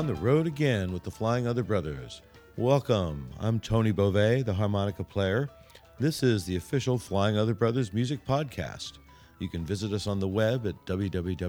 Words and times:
on 0.00 0.06
the 0.06 0.14
road 0.14 0.46
again 0.46 0.94
with 0.94 1.02
the 1.02 1.10
Flying 1.10 1.46
Other 1.46 1.62
Brothers. 1.62 2.22
Welcome. 2.56 3.28
I'm 3.38 3.60
Tony 3.60 3.92
Bove, 3.92 4.46
the 4.46 4.54
harmonica 4.54 5.04
player. 5.04 5.50
This 5.98 6.22
is 6.22 6.46
the 6.46 6.56
official 6.56 6.96
Flying 6.96 7.36
Other 7.36 7.52
Brothers 7.52 7.92
music 7.92 8.24
podcast. 8.26 8.92
You 9.40 9.50
can 9.50 9.62
visit 9.62 9.92
us 9.92 10.06
on 10.06 10.18
the 10.18 10.26
web 10.26 10.66
at 10.66 10.86
www.fob.com. 10.86 11.42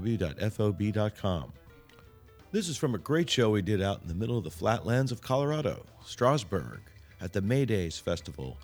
This 2.51 2.67
is 2.67 2.75
from 2.75 2.93
a 2.93 2.97
great 2.97 3.29
show 3.29 3.51
we 3.51 3.61
did 3.61 3.81
out 3.81 4.01
in 4.01 4.09
the 4.09 4.15
middle 4.15 4.37
of 4.37 4.43
the 4.43 4.51
flatlands 4.51 5.13
of 5.13 5.21
Colorado, 5.21 5.85
Strasburg, 6.03 6.81
at 7.21 7.31
the 7.31 7.41
May 7.41 7.63
Days 7.63 7.99
Festival 7.99 8.57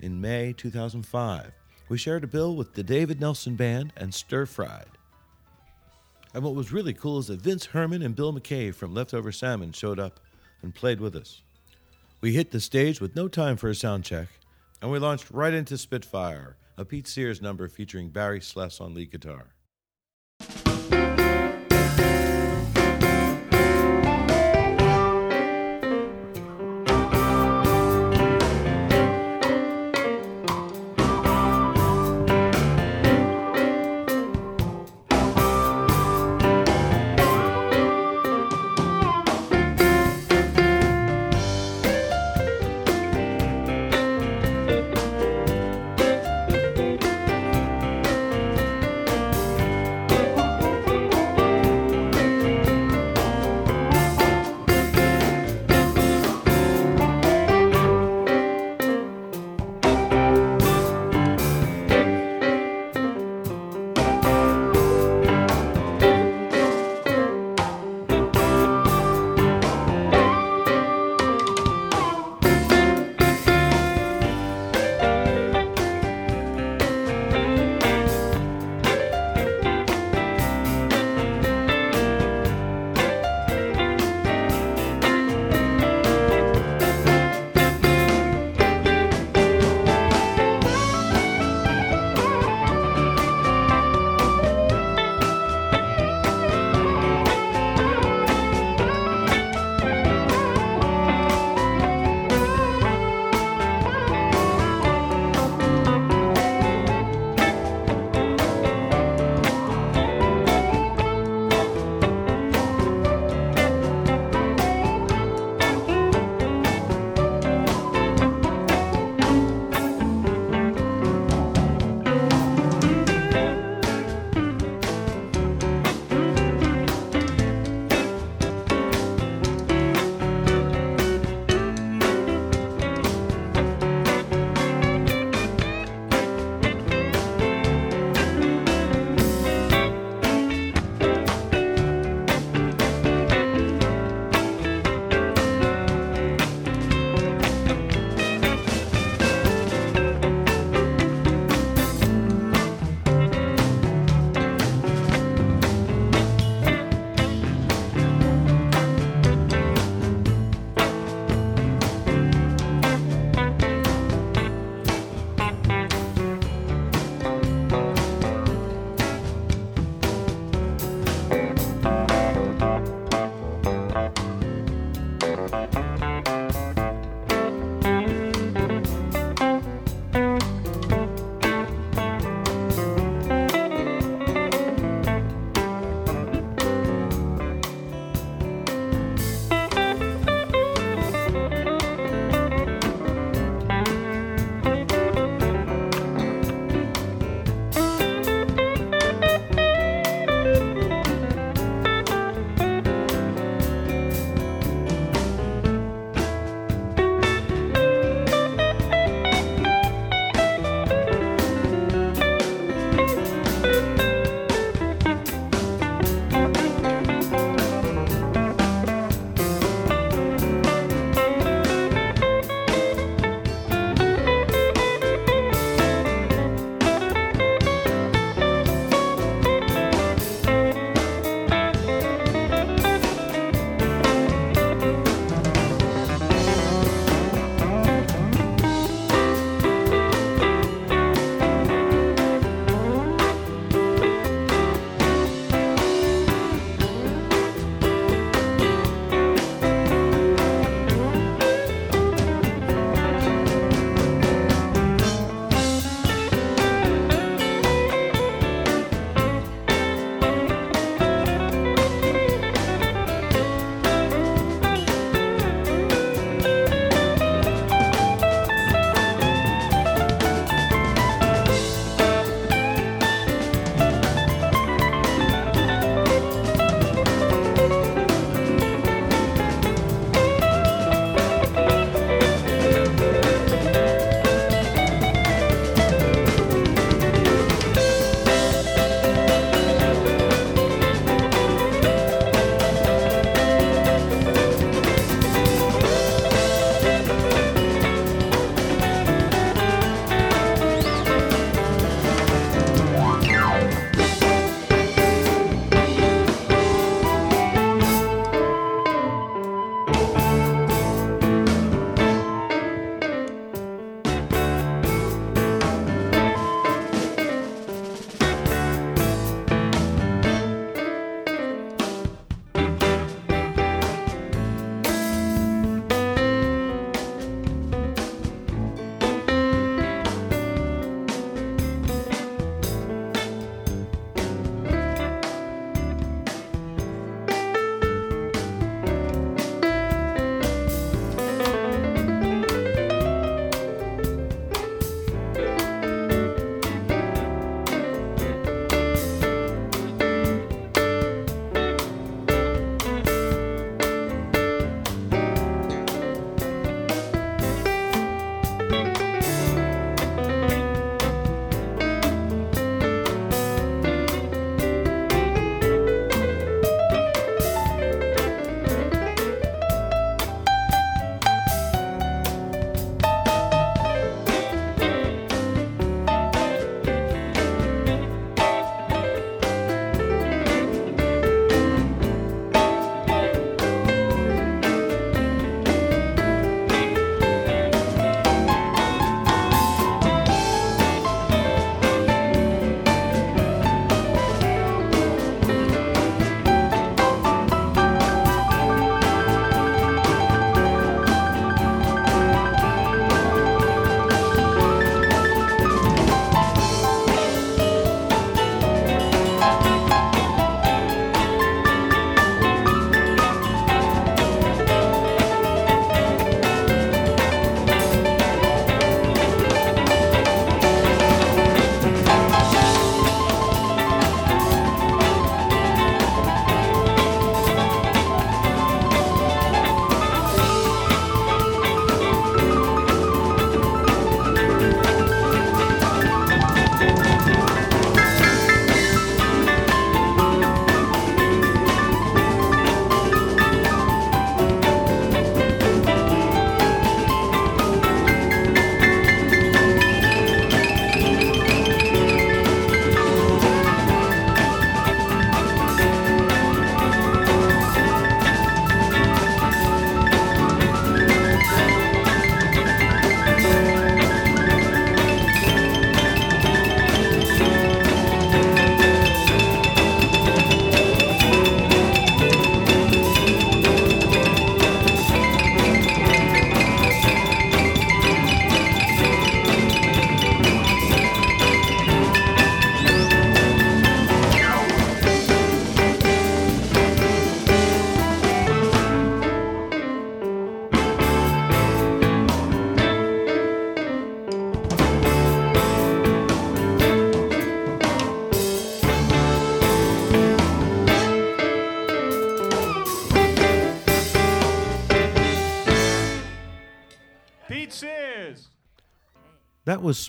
in 0.00 0.22
May 0.22 0.54
2005. 0.54 1.52
We 1.90 1.98
shared 1.98 2.24
a 2.24 2.28
bill 2.28 2.56
with 2.56 2.72
the 2.72 2.82
David 2.82 3.20
Nelson 3.20 3.56
Band 3.56 3.92
and 3.94 4.14
Stir 4.14 4.46
Fried. 4.46 4.88
And 6.34 6.42
what 6.42 6.56
was 6.56 6.72
really 6.72 6.92
cool 6.92 7.18
is 7.18 7.28
that 7.28 7.40
Vince 7.40 7.66
Herman 7.66 8.02
and 8.02 8.16
Bill 8.16 8.32
McKay 8.32 8.74
from 8.74 8.92
Leftover 8.92 9.30
Salmon 9.30 9.70
showed 9.70 10.00
up 10.00 10.18
and 10.62 10.74
played 10.74 11.00
with 11.00 11.14
us. 11.14 11.42
We 12.20 12.32
hit 12.32 12.50
the 12.50 12.60
stage 12.60 13.00
with 13.00 13.14
no 13.14 13.28
time 13.28 13.56
for 13.56 13.68
a 13.68 13.74
sound 13.74 14.04
check, 14.04 14.26
and 14.82 14.90
we 14.90 14.98
launched 14.98 15.30
right 15.30 15.54
into 15.54 15.78
Spitfire, 15.78 16.56
a 16.76 16.84
Pete 16.84 17.06
Sears 17.06 17.40
number 17.40 17.68
featuring 17.68 18.08
Barry 18.08 18.40
Sless 18.40 18.80
on 18.80 18.94
lead 18.94 19.12
guitar. 19.12 19.53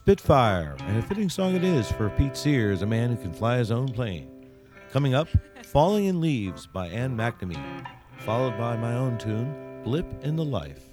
Spitfire, 0.06 0.76
and 0.82 1.00
a 1.00 1.02
fitting 1.02 1.32
song 1.32 1.56
it 1.56 1.64
is 1.64 1.92
for 1.92 2.12
Pete 2.12 2.38
Sears, 2.38 2.84
a 2.84 2.86
man 2.86 3.10
who 3.10 3.16
can 3.16 3.34
fly 3.34 3.58
his 3.58 3.72
own 3.72 3.92
plane. 3.92 4.30
Coming 4.92 5.16
up, 5.16 5.28
Falling 5.64 6.06
in 6.06 6.22
Leaves 6.22 6.68
by 6.68 6.90
Ann 6.90 7.18
McNamee, 7.18 7.88
followed 8.20 8.56
by 8.56 8.78
my 8.78 8.94
own 8.94 9.18
tune, 9.18 9.82
Blip 9.84 10.06
in 10.24 10.36
the 10.36 10.46
Life. 10.46 10.90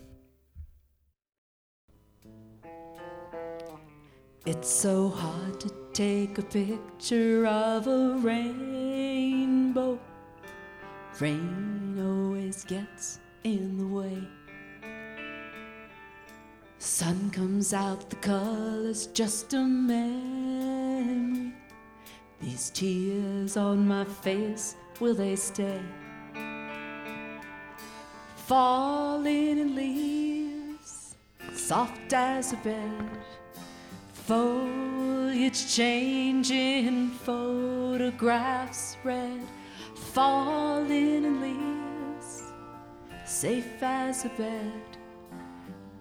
It's 4.47 4.71
so 4.71 5.11
hard 5.11 5.61
to 5.61 5.71
take 5.93 6.39
a 6.39 6.43
picture 6.43 7.47
of 7.47 7.87
a 7.89 8.15
rainbow. 8.17 10.01
Rain 11.21 11.99
always 12.01 12.65
gets 12.65 13.21
in 13.45 13.77
the 13.77 13.87
way. 13.87 14.27
Sun 16.85 17.31
comes 17.31 17.73
out, 17.73 18.11
the 18.11 18.17
color's 18.17 19.07
just 19.07 19.55
a 19.55 19.61
memory. 19.63 21.53
These 22.41 22.71
tears 22.71 23.57
on 23.57 23.87
my 23.87 24.05
face, 24.05 24.75
will 24.99 25.15
they 25.15 25.37
stay? 25.37 25.81
Falling 28.35 29.59
in 29.61 29.77
leaves, 29.77 31.15
soft 31.55 32.13
as 32.13 32.53
a 32.53 32.57
bed. 32.57 33.11
Foliage 34.13 35.73
changing, 35.73 37.11
photographs 37.11 38.97
read. 39.05 39.47
Falling 39.95 41.25
in 41.25 41.41
leaves, 41.41 42.43
safe 43.25 43.81
as 43.81 44.25
a 44.25 44.31
bed. 44.31 44.92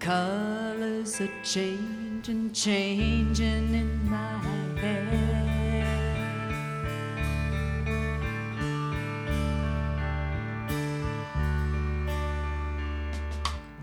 Colors 0.02 1.22
are 1.22 1.30
changing, 1.44 2.52
changing 2.54 3.76
in 3.76 4.10
my 4.10 4.40
head. 4.80 5.86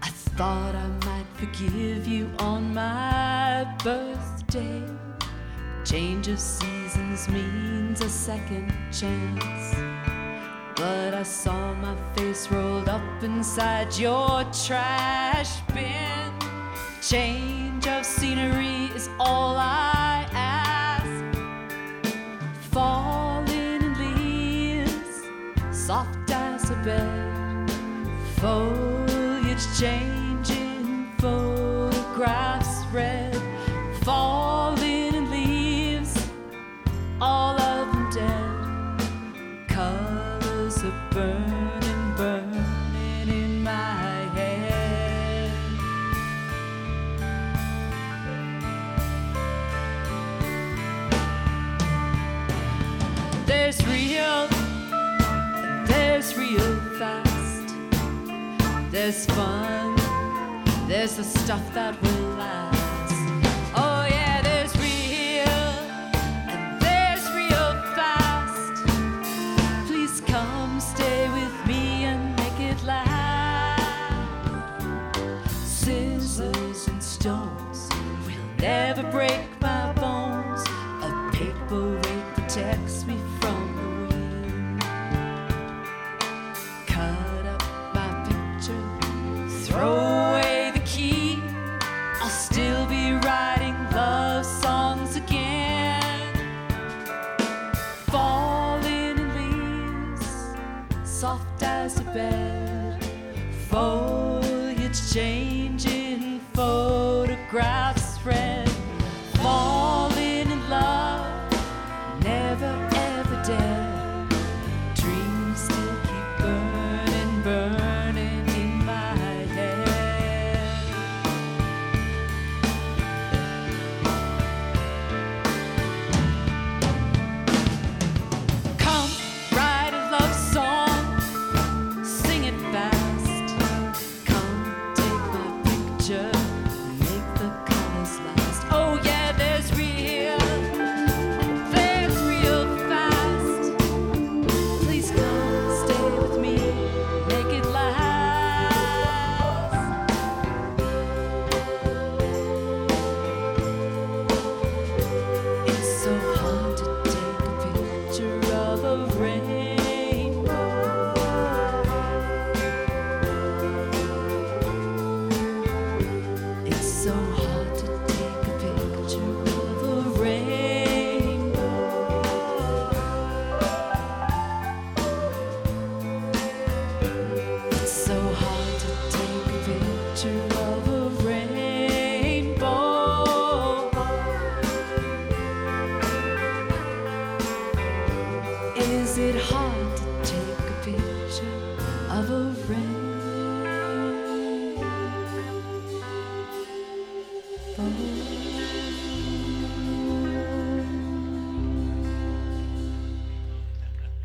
I 0.02 0.08
thought 0.08 0.74
I 0.74 0.88
might 1.06 1.26
forgive 1.34 2.08
you 2.08 2.28
on 2.40 2.74
my 2.74 3.64
birthday. 3.84 4.82
Change 5.84 6.26
of 6.26 6.40
seasons 6.40 7.28
means 7.28 8.00
a 8.00 8.08
second 8.08 8.72
chance. 8.90 10.27
Saw 11.28 11.74
my 11.74 11.94
face 12.16 12.50
rolled 12.50 12.88
up 12.88 13.22
inside 13.22 13.94
your 13.98 14.44
trash 14.64 15.60
bin. 15.74 16.32
Change 17.02 17.86
of 17.86 18.06
scenery 18.06 18.86
is 18.96 19.10
all 19.20 19.54
I 19.58 20.26
ask. 20.32 21.38
Falling 22.72 23.46
in 23.50 23.94
leaves, 23.98 25.22
soft 25.70 26.30
as 26.30 26.70
a 26.70 26.76
bed. 26.76 27.70
Foliage 28.36 29.66
changing, 29.78 30.07
There's 59.00 59.26
fun, 59.26 59.94
there's 60.88 61.14
the 61.16 61.22
stuff 61.22 61.62
that 61.72 61.94
will 62.02 62.30
last. 62.34 63.14
Oh 63.76 64.04
yeah, 64.10 64.42
there's 64.42 64.74
real, 64.76 65.48
and 66.52 66.82
there's 66.82 67.24
real 67.32 67.70
fast. 67.94 68.74
Please 69.86 70.20
come 70.26 70.80
stay 70.80 71.28
with 71.30 71.54
me 71.64 72.06
and 72.10 72.34
make 72.36 72.58
it 72.58 72.82
last. 72.84 73.80
Scissors 75.64 76.88
and 76.88 77.00
stones 77.00 77.88
will 78.26 78.48
never 78.58 79.04
break 79.12 79.47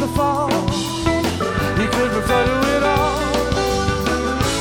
the 0.00 0.08
fall. 0.08 0.50
He 1.80 1.86
could 1.86 2.12
refer 2.12 2.44
to 2.44 2.76
it 2.76 2.82
all. 2.82 3.32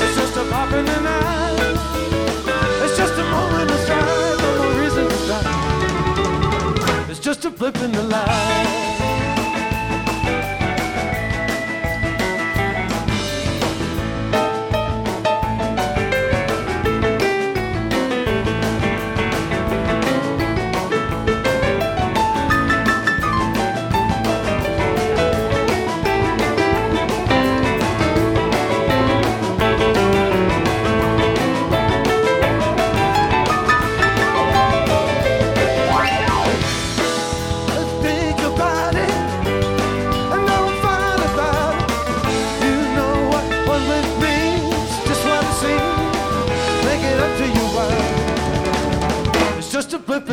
It's 0.03 0.15
just 0.15 0.35
a 0.37 0.43
pop 0.49 0.73
in 0.73 0.85
the 0.85 0.99
night. 1.01 1.77
It's 2.83 2.97
just 2.97 3.13
a 3.13 3.23
moment 3.23 3.71
aside. 3.71 4.39
No 4.39 4.79
reason 4.79 5.07
to 5.07 5.17
stop. 5.25 5.45
It's 7.09 7.19
just 7.19 7.45
a 7.45 7.51
flip 7.51 7.77
in 7.77 7.91
the 7.91 8.03
light. 8.03 8.80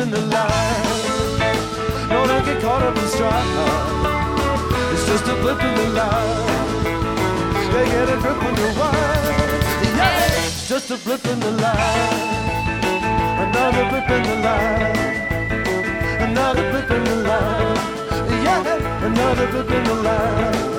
in 0.09 0.15
the 0.15 0.35
line. 0.35 2.09
No, 2.09 2.25
don't 2.25 2.45
get 2.45 2.61
caught 2.61 2.81
up 2.81 2.97
in 2.97 3.07
strife. 3.07 3.45
It's 4.93 5.05
just 5.05 5.27
a 5.27 5.35
blip 5.41 5.61
in 5.61 5.75
the 5.75 5.89
line. 5.99 6.47
They 7.73 7.85
get 7.85 8.09
a 8.09 8.17
grip 8.17 8.41
on 8.47 8.55
your 8.57 8.73
wine. 8.79 9.49
Yeah, 9.99 10.45
it's 10.45 10.67
just 10.67 10.89
a 10.91 10.97
blip 11.05 11.23
in 11.25 11.39
the 11.39 11.51
line. 11.51 12.29
Another 13.45 13.83
blip 13.89 14.09
in 14.09 14.23
the 14.29 14.35
line. 14.47 14.97
Another 16.27 16.71
blip 16.71 16.89
in 16.89 17.03
the 17.03 17.15
line. 17.29 17.75
Yeah, 18.43 19.05
another 19.05 19.47
blip 19.51 19.69
in 19.69 19.83
the 19.83 19.95
line. 19.95 20.78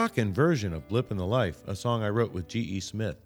rockin' 0.00 0.32
version 0.32 0.72
of 0.72 0.88
Blip 0.88 1.10
in 1.10 1.18
the 1.18 1.26
Life, 1.26 1.58
a 1.66 1.76
song 1.76 2.02
I 2.02 2.08
wrote 2.08 2.32
with 2.32 2.48
G.E. 2.48 2.80
Smith. 2.80 3.18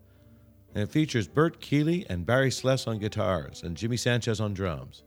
And 0.75 0.83
it 0.83 0.91
features 0.91 1.29
Bert 1.29 1.61
Keely 1.61 2.05
and 2.09 2.27
Barry 2.27 2.51
Sless 2.51 2.89
on 2.89 2.99
guitars 2.99 3.63
and 3.63 3.77
Jimmy 3.77 3.97
Sanchez 3.97 4.41
on 4.41 4.55
drums. 4.55 5.05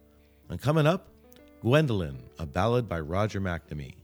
And 0.47 0.61
coming 0.61 0.87
up, 0.87 1.09
Gwendolyn, 1.61 2.19
a 2.39 2.45
ballad 2.45 2.87
by 2.87 3.01
Roger 3.01 3.41
McNamee. 3.41 3.95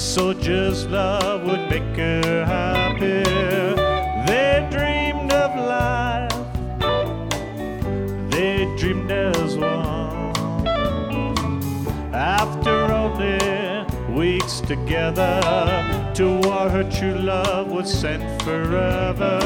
Soldier's 0.00 0.86
love 0.86 1.44
would 1.44 1.68
make 1.68 1.94
her 1.94 2.44
happy. 2.46 3.22
They 4.26 4.66
dreamed 4.70 5.30
of 5.30 5.54
life, 5.54 6.32
they 8.30 8.64
dreamed 8.78 9.12
as 9.12 9.58
one. 9.58 10.32
After 12.14 12.70
only 12.70 13.84
weeks 14.18 14.60
together, 14.62 15.42
to 16.14 16.40
war 16.44 16.70
her 16.70 16.90
true 16.90 17.18
love 17.18 17.70
was 17.70 17.92
sent 17.92 18.42
forever 18.42 19.38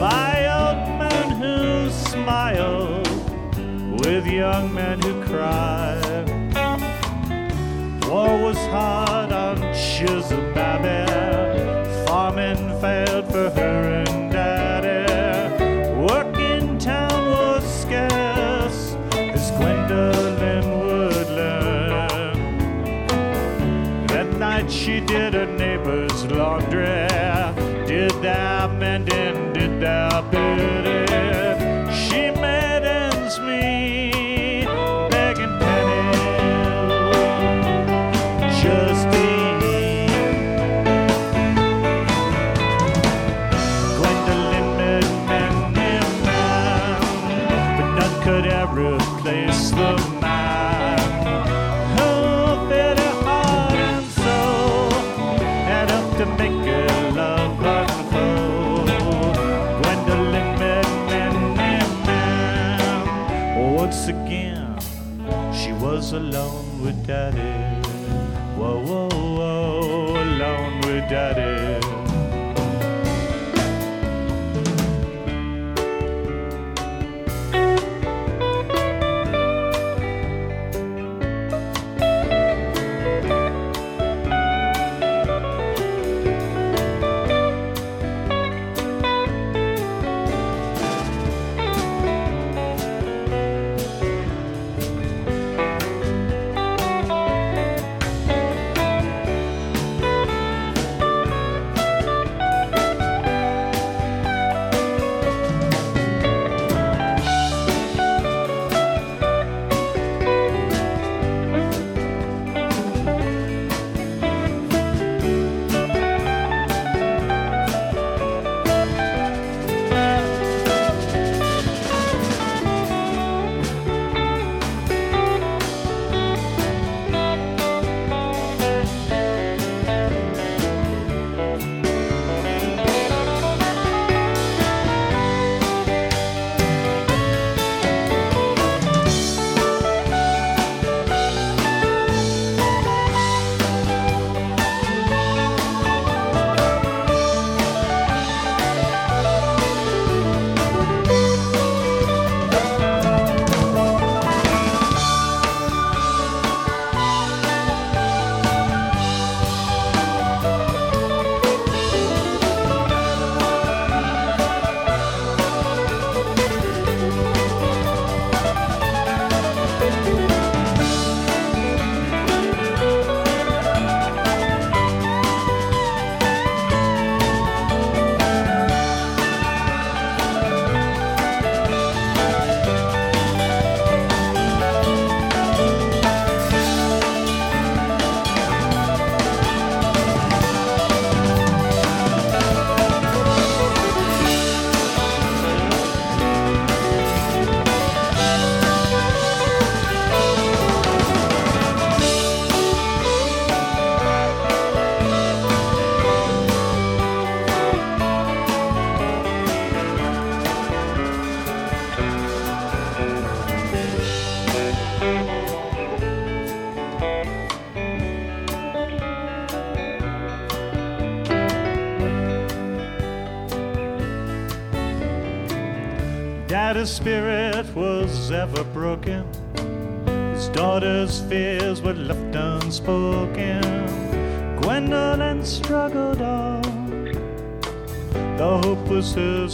by 0.00 0.46
old 0.60 0.98
men 0.98 1.30
who 1.40 1.88
smiled 1.90 3.08
with 4.04 4.26
young 4.26 4.74
men 4.74 5.00
who 5.00 5.22
cried. 5.24 6.26
War 8.08 8.36
was 8.42 8.58
hard 8.66 9.09
ashes 10.02 10.49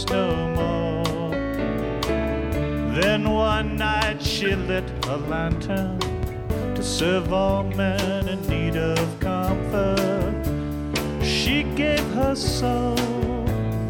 no 0.05 0.47
more. 0.53 1.31
Then 3.01 3.29
one 3.29 3.75
night 3.77 4.21
she 4.21 4.53
lit 4.53 4.83
a 5.07 5.17
lantern 5.17 5.99
to 6.75 6.83
serve 6.83 7.33
all 7.33 7.63
men 7.63 8.27
in 8.27 8.39
need 8.47 8.75
of 8.75 9.19
comfort. 9.19 10.35
She 11.23 11.63
gave 11.75 12.05
her 12.11 12.35
soul, 12.35 12.95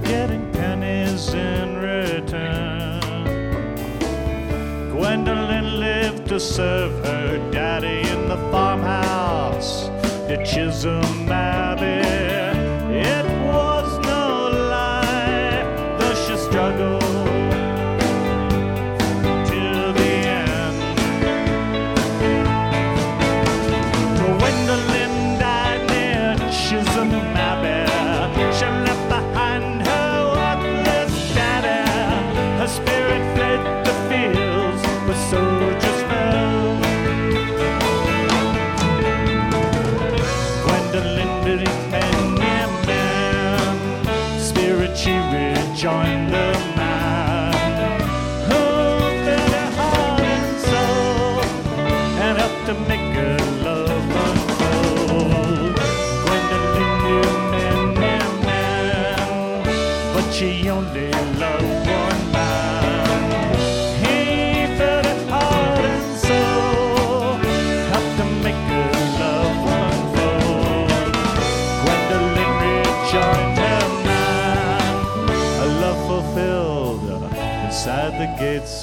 getting 0.04 0.50
pennies 0.54 1.34
in 1.34 1.78
return. 1.78 3.02
Gwendolyn 4.92 5.80
lived 5.80 6.28
to 6.30 6.40
serve 6.40 6.94
her 7.06 7.52
daddy 7.52 8.08
in 8.10 8.30
the 8.30 8.38
farmhouse, 8.52 9.88
the 10.28 10.38
Chisholm 10.46 11.30
Abbey. 11.30 12.17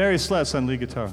Barry 0.00 0.16
Sless 0.16 0.54
on 0.54 0.66
lead 0.66 0.80
guitar. 0.80 1.12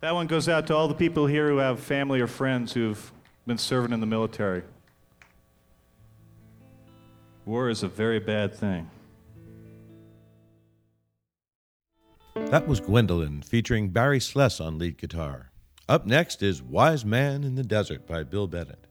That 0.00 0.12
one 0.12 0.26
goes 0.26 0.48
out 0.48 0.66
to 0.66 0.74
all 0.74 0.88
the 0.88 0.96
people 0.96 1.28
here 1.28 1.48
who 1.48 1.58
have 1.58 1.78
family 1.78 2.20
or 2.20 2.26
friends 2.26 2.72
who've 2.72 3.12
been 3.46 3.56
serving 3.56 3.92
in 3.92 4.00
the 4.00 4.06
military. 4.06 4.64
War 7.46 7.68
is 7.68 7.84
a 7.84 7.88
very 7.88 8.18
bad 8.18 8.52
thing. 8.52 8.90
That 12.34 12.66
was 12.66 12.80
Gwendolyn, 12.80 13.42
featuring 13.42 13.90
Barry 13.90 14.18
Sless 14.18 14.60
on 14.60 14.76
lead 14.76 14.98
guitar. 14.98 15.52
Up 15.88 16.04
next 16.04 16.42
is 16.42 16.60
Wise 16.60 17.04
Man 17.04 17.44
in 17.44 17.54
the 17.54 17.62
Desert 17.62 18.08
by 18.08 18.24
Bill 18.24 18.48
Bennett, 18.48 18.81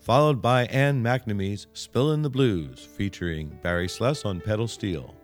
followed 0.00 0.40
by 0.40 0.64
Ann 0.66 1.02
McNamee's 1.02 1.66
Spillin' 1.74 2.22
the 2.22 2.30
Blues, 2.30 2.88
featuring 2.96 3.58
Barry 3.62 3.88
Sless 3.88 4.24
on 4.24 4.40
pedal 4.40 4.66
steel. 4.66 5.14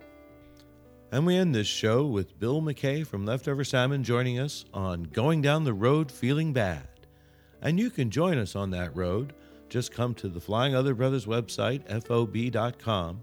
And 1.11 1.25
we 1.25 1.37
end 1.37 1.55
this 1.55 1.67
show 1.67 2.05
with 2.05 2.39
Bill 2.39 2.61
McKay 2.61 3.07
from 3.07 3.25
Leftover 3.25 3.65
Salmon 3.65 4.05
joining 4.05 4.39
us 4.39 4.67
on 4.75 5.05
Going 5.05 5.41
Down 5.41 5.65
the 5.65 5.73
Road 5.73 6.13
Feeling 6.13 6.53
Bad. 6.53 6.89
And 7.63 7.81
you 7.81 7.91
can 7.91 8.11
join 8.11 8.37
us 8.37 8.55
on 8.55 8.71
that 8.71 8.95
road. 8.95 9.33
Just 9.69 9.93
come 9.93 10.15
to 10.15 10.29
the 10.29 10.41
Flying 10.41 10.75
Other 10.75 10.95
Brothers 10.95 11.27
website, 11.27 11.83
fob.com, 12.05 13.23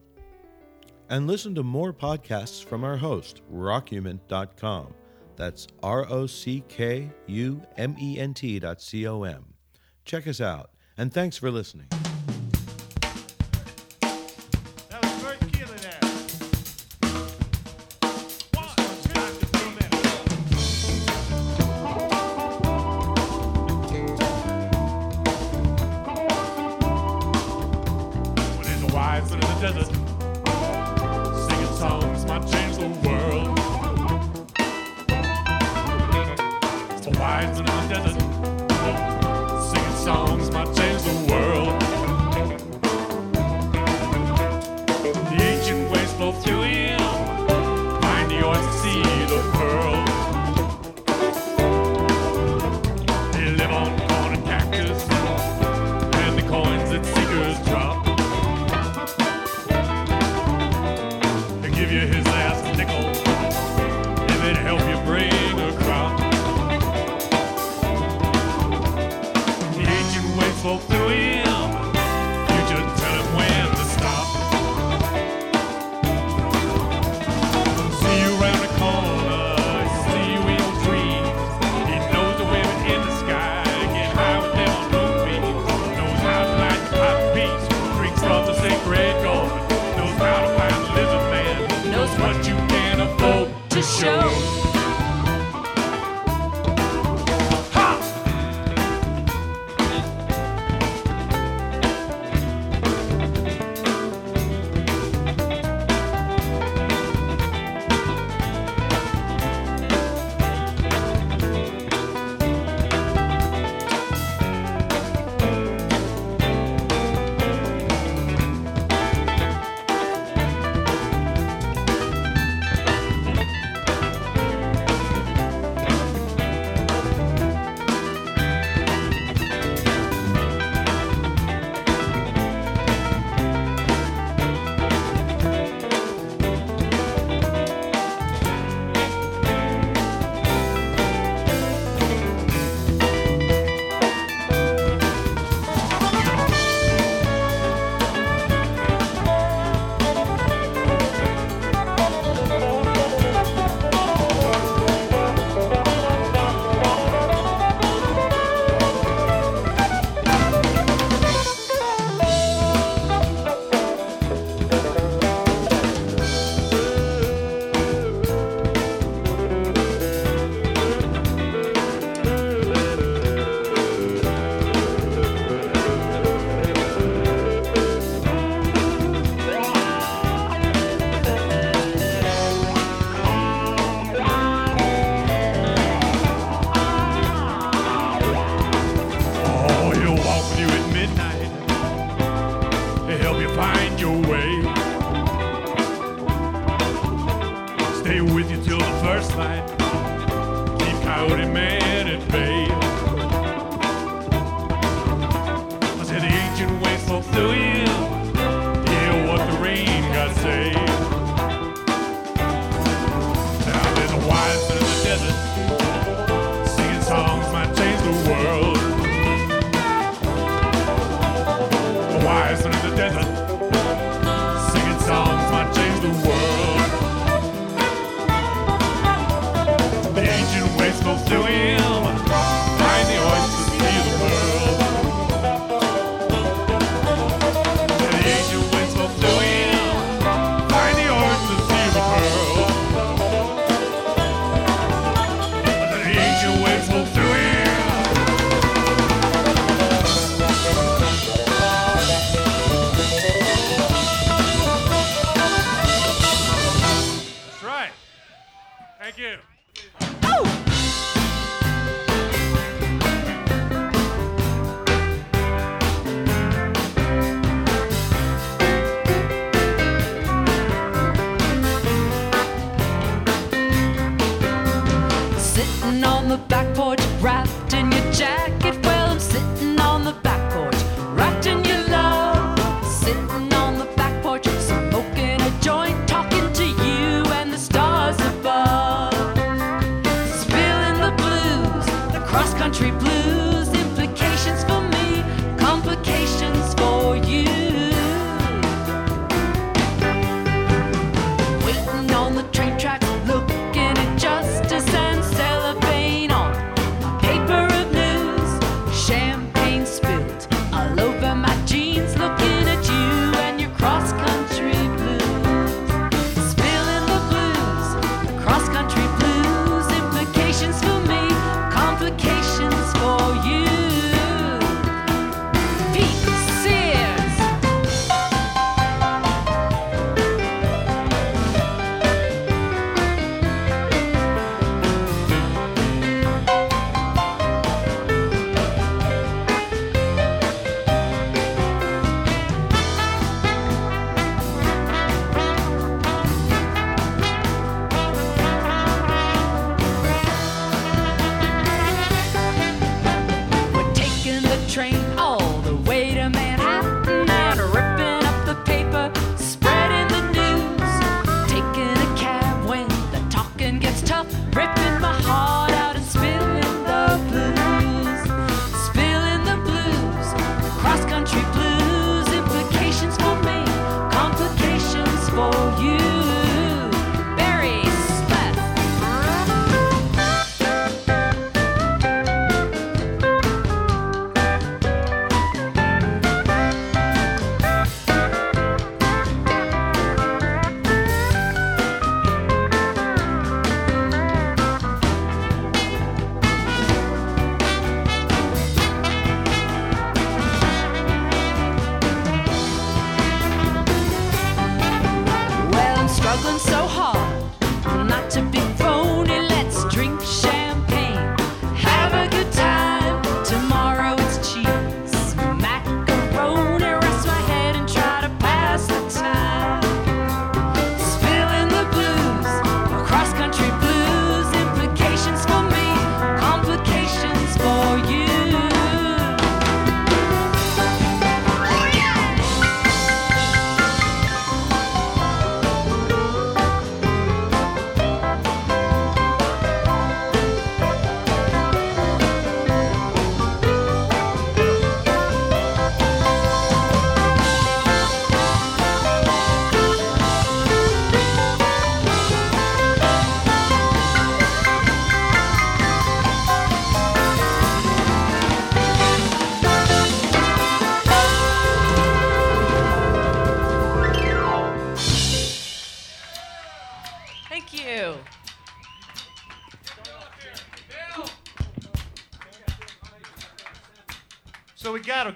and 1.10 1.28
listen 1.28 1.54
to 1.56 1.64
more 1.64 1.94
podcasts 1.94 2.64
from 2.64 2.84
our 2.84 2.98
host, 2.98 3.42
rockument.com. 3.54 4.94
That's 5.36 5.68
R 5.82 6.10
O 6.10 6.26
C 6.26 6.64
K 6.68 7.10
U 7.28 7.62
M 7.78 7.96
E 8.00 8.20
N 8.20 8.34
T 8.34 8.60
dot 8.60 8.82
C 8.82 9.08
O 9.08 9.24
M. 9.24 9.46
Check 10.06 10.28
us 10.28 10.42
out, 10.42 10.72
and 10.98 11.14
thanks 11.14 11.38
for 11.38 11.52
listening. 11.52 11.88
That 14.90 15.02
was 37.60 37.73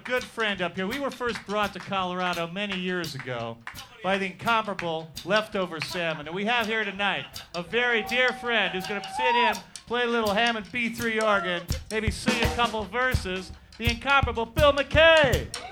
good 0.08 0.24
friend 0.24 0.62
up 0.62 0.74
here. 0.74 0.86
We 0.86 0.98
were 0.98 1.10
first 1.10 1.36
brought 1.46 1.74
to 1.74 1.78
Colorado 1.78 2.46
many 2.46 2.78
years 2.78 3.14
ago 3.14 3.58
by 4.02 4.16
the 4.16 4.24
incomparable 4.24 5.10
Leftover 5.26 5.82
Salmon. 5.82 6.26
And 6.26 6.34
we 6.34 6.46
have 6.46 6.66
here 6.66 6.82
tonight 6.82 7.26
a 7.54 7.62
very 7.62 8.02
dear 8.04 8.32
friend 8.32 8.72
who's 8.72 8.86
going 8.86 9.02
to 9.02 9.08
sit 9.14 9.34
in, 9.34 9.54
play 9.86 10.04
a 10.04 10.06
little 10.06 10.32
Hammond 10.32 10.64
B3 10.72 11.22
organ, 11.22 11.62
maybe 11.90 12.10
sing 12.10 12.42
a 12.42 12.54
couple 12.54 12.82
verses, 12.84 13.52
the 13.76 13.90
incomparable 13.90 14.46
Bill 14.46 14.72
McKay. 14.72 15.67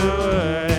This 0.00 0.69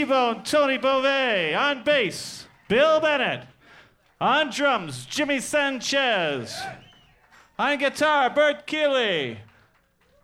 T-Bone 0.00 0.42
Tony 0.44 0.78
Bove. 0.78 1.04
On 1.54 1.84
bass, 1.84 2.46
Bill 2.68 3.00
Bennett. 3.00 3.46
On 4.18 4.48
drums, 4.48 5.04
Jimmy 5.04 5.40
Sanchez. 5.40 6.58
On 7.58 7.76
guitar, 7.76 8.30
Bert 8.30 8.66
Keely. 8.66 9.40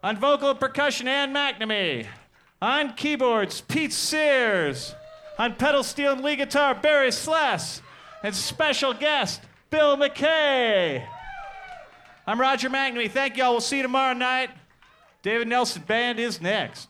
On 0.03 0.17
vocal 0.17 0.55
percussion, 0.55 1.07
Ann 1.07 1.35
McNamee. 1.35 2.07
On 2.63 2.95
keyboards, 2.95 3.61
Pete 3.61 3.93
Sears. 3.93 4.95
On 5.39 5.55
pedal 5.55 5.83
steel 5.83 6.13
and 6.13 6.23
lead 6.23 6.37
guitar, 6.37 6.75
Barry 6.75 7.13
Sless. 7.13 7.83
And 8.23 8.35
special 8.35 8.95
guest, 8.95 9.43
Bill 9.69 9.99
McKay. 9.99 11.07
I'm 12.27 12.41
Roger 12.41 12.71
McNamee. 12.71 13.11
Thank 13.11 13.37
y'all. 13.37 13.51
We'll 13.51 13.61
see 13.61 13.77
you 13.77 13.83
tomorrow 13.83 14.15
night. 14.15 14.49
David 15.21 15.49
Nelson 15.49 15.83
Band 15.87 16.19
is 16.19 16.41
next. 16.41 16.89